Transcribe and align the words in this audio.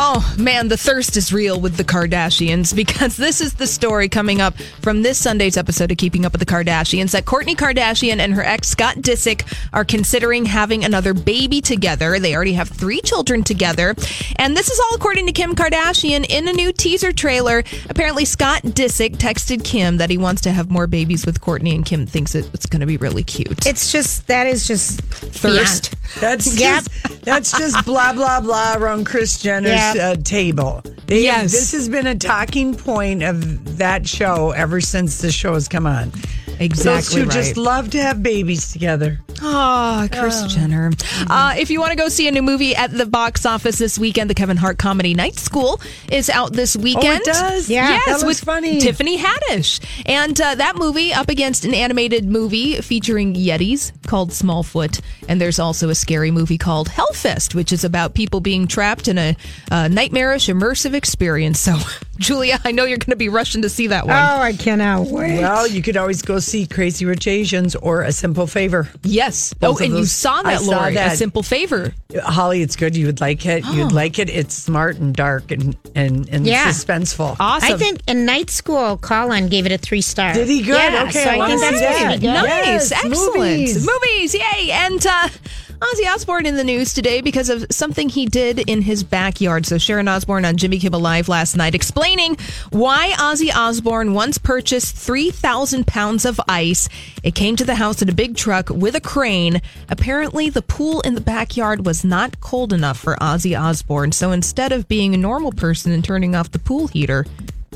Oh 0.00 0.32
man, 0.38 0.68
the 0.68 0.76
thirst 0.76 1.16
is 1.16 1.32
real 1.32 1.60
with 1.60 1.76
the 1.76 1.82
Kardashians 1.82 2.72
because 2.72 3.16
this 3.16 3.40
is 3.40 3.54
the 3.54 3.66
story 3.66 4.08
coming 4.08 4.40
up 4.40 4.56
from 4.80 5.02
this 5.02 5.18
Sunday's 5.18 5.56
episode 5.56 5.90
of 5.90 5.98
Keeping 5.98 6.24
Up 6.24 6.30
with 6.30 6.38
the 6.38 6.46
Kardashians 6.46 7.10
that 7.10 7.24
Kourtney 7.24 7.56
Kardashian 7.56 8.20
and 8.20 8.32
her 8.34 8.44
ex 8.44 8.68
Scott 8.68 8.98
Disick 8.98 9.42
are 9.72 9.84
considering 9.84 10.44
having 10.44 10.84
another 10.84 11.14
baby 11.14 11.60
together. 11.60 12.20
They 12.20 12.36
already 12.36 12.52
have 12.52 12.68
three 12.68 13.00
children 13.00 13.42
together. 13.42 13.96
And 14.36 14.56
this 14.56 14.70
is 14.70 14.78
all 14.78 14.94
according 14.94 15.26
to 15.26 15.32
Kim 15.32 15.56
Kardashian 15.56 16.24
in 16.28 16.46
a 16.46 16.52
new 16.52 16.72
teaser 16.72 17.10
trailer. 17.10 17.64
Apparently, 17.90 18.24
Scott 18.24 18.62
Disick 18.62 19.16
texted 19.16 19.64
Kim 19.64 19.96
that 19.96 20.10
he 20.10 20.16
wants 20.16 20.42
to 20.42 20.52
have 20.52 20.70
more 20.70 20.86
babies 20.86 21.26
with 21.26 21.40
Kourtney, 21.40 21.74
and 21.74 21.84
Kim 21.84 22.06
thinks 22.06 22.36
it's 22.36 22.66
going 22.66 22.82
to 22.82 22.86
be 22.86 22.98
really 22.98 23.24
cute. 23.24 23.66
It's 23.66 23.90
just 23.90 24.28
that 24.28 24.46
is 24.46 24.64
just 24.68 25.00
thirst. 25.00 25.96
That's 26.20 26.58
Yep. 26.58 26.84
just 26.84 27.24
that's 27.24 27.52
just 27.58 27.84
blah 27.84 28.12
blah 28.12 28.40
blah 28.40 28.74
around 28.76 29.04
Kris 29.04 29.38
Jenner's 29.38 29.70
Yep. 29.72 29.96
uh, 29.96 30.16
table. 30.24 30.82
They- 31.06 31.22
Yes. 31.24 31.52
this 31.52 31.72
has 31.72 31.88
been 31.88 32.06
a 32.06 32.14
talking 32.14 32.74
point 32.74 33.22
of 33.22 33.78
that 33.78 34.06
show 34.06 34.50
ever 34.52 34.80
since 34.80 35.18
the 35.18 35.30
show 35.32 35.54
has 35.54 35.68
come 35.68 35.86
on. 35.86 36.12
Exactly 36.60 36.92
Those 36.92 37.08
two 37.14 37.22
right. 37.24 37.30
just 37.30 37.56
love 37.56 37.90
to 37.90 38.02
have 38.02 38.22
babies 38.22 38.72
together. 38.72 39.20
Ah, 39.40 40.08
Kris 40.10 40.42
Jenner. 40.52 40.90
Uh, 41.28 41.54
if 41.58 41.70
you 41.70 41.80
want 41.80 41.90
to 41.92 41.96
go 41.96 42.08
see 42.08 42.26
a 42.28 42.30
new 42.30 42.42
movie 42.42 42.74
at 42.74 42.90
the 42.90 43.06
box 43.06 43.46
office 43.46 43.78
this 43.78 43.98
weekend, 43.98 44.28
the 44.30 44.34
Kevin 44.34 44.56
Hart 44.56 44.78
comedy 44.78 45.14
Night 45.14 45.36
School 45.36 45.80
is 46.10 46.28
out 46.30 46.52
this 46.52 46.76
weekend. 46.76 47.22
does? 47.24 47.68
Yeah, 47.70 47.88
yes, 47.88 48.06
that 48.06 48.12
looks 48.12 48.24
with 48.24 48.40
funny. 48.40 48.80
Tiffany 48.80 49.18
Haddish, 49.18 49.80
and 50.06 50.40
uh, 50.40 50.54
that 50.56 50.76
movie 50.76 51.12
up 51.12 51.28
against 51.28 51.64
an 51.64 51.74
animated 51.74 52.24
movie 52.26 52.80
featuring 52.80 53.34
Yetis 53.34 53.92
called 54.06 54.30
Smallfoot, 54.30 55.00
and 55.28 55.40
there's 55.40 55.58
also 55.58 55.88
a 55.88 55.94
scary 55.94 56.30
movie 56.30 56.58
called 56.58 56.88
Hellfest, 56.88 57.54
which 57.54 57.72
is 57.72 57.84
about 57.84 58.14
people 58.14 58.40
being 58.40 58.66
trapped 58.66 59.08
in 59.08 59.18
a, 59.18 59.36
uh 59.70 59.88
nightmarish 59.88 60.46
immersive 60.48 60.94
experience. 60.94 61.58
So, 61.60 61.76
Julia, 62.18 62.58
I 62.64 62.72
know 62.72 62.84
you're 62.84 62.98
going 62.98 63.10
to 63.10 63.16
be 63.16 63.28
rushing 63.28 63.62
to 63.62 63.68
see 63.68 63.86
that 63.88 64.06
one. 64.06 64.16
Oh, 64.16 64.40
I 64.40 64.52
cannot 64.52 65.06
wait. 65.06 65.38
Well, 65.38 65.66
you 65.68 65.82
could 65.82 65.96
always 65.96 66.20
go 66.22 66.38
see 66.40 66.66
Crazy 66.66 67.04
Rich 67.04 67.26
Asians 67.28 67.76
or 67.76 68.02
A 68.02 68.10
Simple 68.12 68.46
Favor. 68.46 68.88
yes. 69.04 69.28
Both 69.60 69.80
Oh, 69.80 69.84
of 69.84 69.90
and 69.90 69.98
you 69.98 70.04
saw 70.04 70.42
that, 70.42 70.60
saw 70.60 70.70
Lori. 70.80 70.96
A 70.96 71.16
simple 71.16 71.42
favor. 71.42 71.94
Holly, 72.22 72.62
it's 72.62 72.76
good. 72.76 72.96
You 72.96 73.06
would 73.06 73.20
like 73.20 73.44
it. 73.46 73.64
You'd 73.66 73.92
like 73.92 74.18
it. 74.18 74.28
It's 74.30 74.54
smart 74.54 74.96
and 74.96 75.14
dark 75.14 75.50
and 75.50 75.76
and, 75.94 76.28
and 76.30 76.46
Yeah. 76.46 76.68
suspenseful. 76.68 77.36
Awesome. 77.40 77.74
I 77.74 77.76
think 77.76 78.00
in 78.06 78.24
night 78.24 78.50
school, 78.50 78.96
Colin 78.98 79.48
gave 79.48 79.66
it 79.66 79.72
a 79.72 79.78
three 79.78 80.00
star. 80.02 80.32
Did 80.34 80.48
he 80.48 80.62
good? 80.62 80.76
Yeah, 80.92 81.04
Okay, 81.08 81.24
so 81.24 81.30
I 81.30 81.44
I, 81.44 81.48
think 81.48 81.60
that's 81.60 81.80
that. 81.80 82.04
pretty 82.04 82.20
good. 82.20 82.32
Nice, 82.34 82.46
Yes, 82.66 82.92
excellent. 82.92 83.34
movies. 83.36 83.86
Movies, 83.86 84.34
yay. 84.34 84.70
And 84.70 85.06
uh, 85.06 85.28
Ozzy 85.80 86.12
Osbourne 86.12 86.44
in 86.44 86.56
the 86.56 86.64
news 86.64 86.92
today 86.92 87.20
because 87.20 87.48
of 87.48 87.64
something 87.70 88.08
he 88.08 88.26
did 88.26 88.68
in 88.68 88.82
his 88.82 89.04
backyard. 89.04 89.64
So 89.64 89.78
Sharon 89.78 90.08
Osbourne 90.08 90.44
on 90.44 90.56
Jimmy 90.56 90.80
Kimmel 90.80 90.98
Live 90.98 91.28
last 91.28 91.56
night 91.56 91.74
explaining 91.74 92.36
why 92.70 93.14
Ozzy 93.16 93.54
Osbourne 93.54 94.12
once 94.12 94.38
purchased 94.38 94.96
3,000 94.96 95.86
pounds 95.86 96.24
of 96.24 96.40
ice. 96.48 96.88
It 97.22 97.36
came 97.36 97.54
to 97.54 97.64
the 97.64 97.76
house 97.76 98.02
in 98.02 98.08
a 98.08 98.12
big 98.12 98.36
truck 98.36 98.70
with 98.70 98.96
a 98.96 99.00
crane. 99.00 99.62
Apparently, 99.88 100.50
the 100.50 100.62
pool 100.62 101.00
in 101.02 101.14
the 101.14 101.20
backyard 101.20 101.86
was 101.86 102.04
not 102.04 102.40
cold 102.40 102.72
enough 102.72 102.98
for 102.98 103.14
Ozzy 103.16 103.58
Osbourne. 103.58 104.10
So 104.10 104.32
instead 104.32 104.72
of 104.72 104.88
being 104.88 105.14
a 105.14 105.18
normal 105.18 105.52
person 105.52 105.92
and 105.92 106.04
turning 106.04 106.34
off 106.34 106.50
the 106.50 106.58
pool 106.58 106.88
heater, 106.88 107.24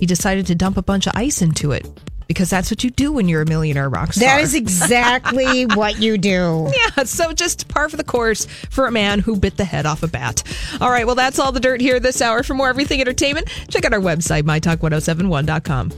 he 0.00 0.06
decided 0.06 0.46
to 0.48 0.56
dump 0.56 0.76
a 0.76 0.82
bunch 0.82 1.06
of 1.06 1.12
ice 1.14 1.40
into 1.40 1.70
it. 1.70 1.86
Because 2.28 2.50
that's 2.50 2.70
what 2.70 2.84
you 2.84 2.90
do 2.90 3.12
when 3.12 3.28
you're 3.28 3.42
a 3.42 3.46
millionaire 3.46 3.88
rock 3.88 4.12
star. 4.12 4.28
That 4.28 4.40
is 4.42 4.54
exactly 4.54 5.66
what 5.74 6.00
you 6.00 6.18
do. 6.18 6.70
Yeah, 6.74 7.04
so 7.04 7.32
just 7.32 7.68
par 7.68 7.88
for 7.88 7.96
the 7.96 8.04
course 8.04 8.46
for 8.70 8.86
a 8.86 8.92
man 8.92 9.18
who 9.20 9.36
bit 9.36 9.56
the 9.56 9.64
head 9.64 9.86
off 9.86 10.02
a 10.02 10.08
bat. 10.08 10.42
All 10.80 10.90
right, 10.90 11.06
well, 11.06 11.14
that's 11.14 11.38
all 11.38 11.52
the 11.52 11.60
dirt 11.60 11.80
here 11.80 12.00
this 12.00 12.20
hour. 12.20 12.42
For 12.42 12.54
more 12.54 12.68
everything 12.68 13.00
entertainment, 13.00 13.48
check 13.68 13.84
out 13.84 13.92
our 13.92 14.00
website, 14.00 14.42
mytalk1071.com. 14.42 15.92